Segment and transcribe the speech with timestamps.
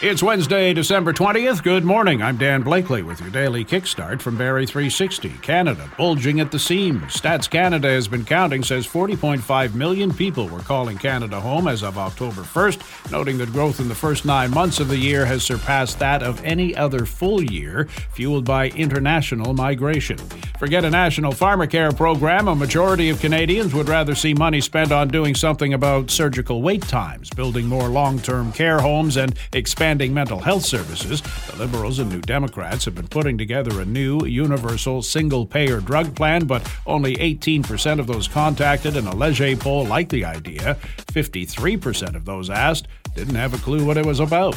[0.00, 1.64] It's Wednesday, December 20th.
[1.64, 2.22] Good morning.
[2.22, 5.28] I'm Dan Blakely with your daily kickstart from Barrie 360.
[5.42, 7.02] Canada bulging at the seams.
[7.20, 11.98] Stats Canada has been counting says 40.5 million people were calling Canada home as of
[11.98, 15.98] October 1st, noting that growth in the first nine months of the year has surpassed
[15.98, 20.16] that of any other full year, fueled by international migration.
[20.60, 22.46] Forget a national pharmacare program.
[22.46, 26.82] A majority of Canadians would rather see money spent on doing something about surgical wait
[26.82, 31.98] times, building more long term care homes, and expanding expanding mental health services, the Liberals
[31.98, 36.70] and New Democrats have been putting together a new universal single payer drug plan, but
[36.86, 40.76] only 18% of those contacted in a Leger poll liked the idea.
[41.06, 44.54] 53% of those asked didn't have a clue what it was about.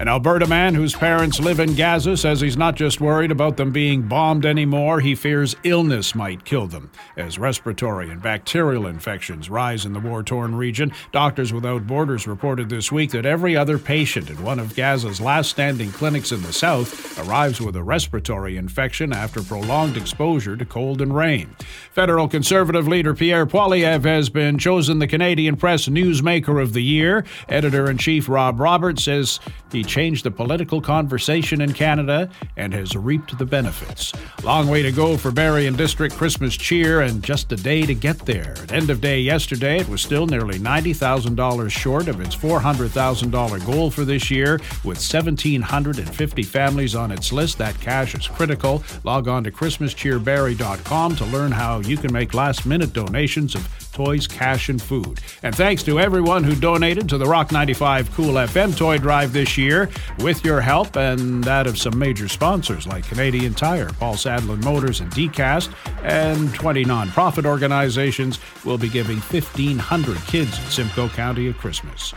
[0.00, 3.72] An Alberta man whose parents live in Gaza says he's not just worried about them
[3.72, 6.90] being bombed anymore, he fears illness might kill them.
[7.16, 12.70] As respiratory and bacterial infections rise in the war torn region, Doctors Without Borders reported
[12.70, 16.52] this week that every other patient in one of Gaza's last standing clinics in the
[16.52, 21.54] south arrives with a respiratory infection after prolonged exposure to cold and rain.
[21.92, 27.24] Federal Conservative leader Pierre Poilievre has been chosen the Canadian Press Newsmaker of the Year.
[27.48, 29.38] Editor in chief Rob Roberts says
[29.70, 34.12] he changed the political conversation in Canada and has reaped the benefits.
[34.42, 37.94] Long way to go for Barrie and District Christmas cheer and just a day to
[37.94, 38.54] get there.
[38.62, 43.90] At end of day yesterday, it was still nearly $90,000 short of its $400,000 goal
[43.90, 44.58] for this year.
[44.84, 48.82] With 1,750 families on its list, that cash is critical.
[49.04, 54.26] Log on to ChristmasCheerBarrie.com to learn how you can make last minute donations of toys,
[54.26, 55.20] cash, and food.
[55.42, 59.56] And thanks to everyone who donated to the Rock 95 Cool FM toy drive this
[59.56, 59.88] year.
[60.18, 65.00] With your help and that of some major sponsors like Canadian Tire, Paul Sadlon Motors,
[65.00, 71.52] and DCast, and 20 nonprofit organizations, will be giving 1,500 kids in Simcoe County a
[71.52, 72.14] Christmas.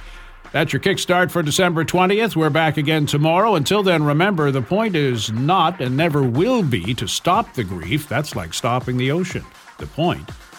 [0.51, 2.37] That's your kickstart for December 20th.
[2.37, 3.55] We're back again tomorrow.
[3.55, 8.07] Until then, remember the point is not and never will be to stop the grief.
[8.07, 9.43] That's like stopping the ocean.
[9.79, 10.29] The point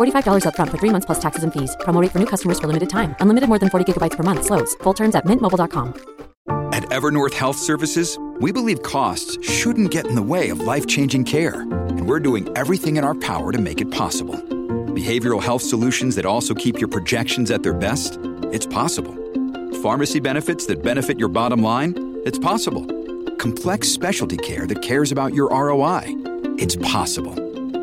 [0.00, 1.76] slash $45 upfront for three months plus taxes and fees.
[1.80, 3.14] Promo for new customers for limited time.
[3.20, 4.44] Unlimited more than 40 gigabytes per month.
[4.44, 4.74] Slows.
[4.82, 5.94] Full terms at mintmobile.com.
[6.72, 11.24] At Evernorth Health Services, we believe costs shouldn't get in the way of life changing
[11.24, 14.36] care, and we're doing everything in our power to make it possible.
[14.94, 18.18] Behavioral health solutions that also keep your projections at their best?
[18.52, 19.14] It's possible.
[19.82, 22.20] Pharmacy benefits that benefit your bottom line?
[22.24, 22.86] It's possible.
[23.36, 26.02] Complex specialty care that cares about your ROI?
[26.58, 27.34] It's possible.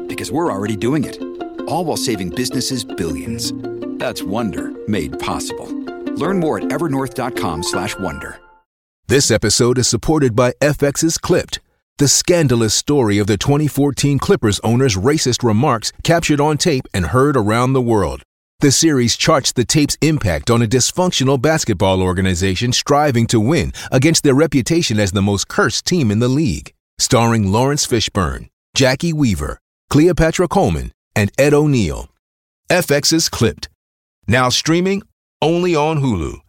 [0.07, 1.26] Because we're already doing it.
[1.67, 3.53] All while saving businesses billions.
[3.99, 5.67] That's Wonder made possible.
[6.15, 8.39] Learn more at evernorth.com/wonder.
[9.07, 11.59] This episode is supported by FX's Clipped,
[11.97, 17.37] the scandalous story of the 2014 Clippers owner's racist remarks captured on tape and heard
[17.37, 18.21] around the world.
[18.59, 24.23] The series charts the tape's impact on a dysfunctional basketball organization striving to win against
[24.23, 26.73] their reputation as the most cursed team in the league.
[26.99, 32.09] Starring Laurence Fishburne, Jacki Weaver, Cleopatra Coleman, and Ed O'Neill.
[32.69, 33.69] FX's Clipped.
[34.27, 35.01] Now streaming
[35.41, 36.41] only on Hulu.